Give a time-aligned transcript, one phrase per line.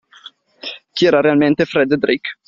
[0.93, 2.29] Chi era realmente Fred Drake?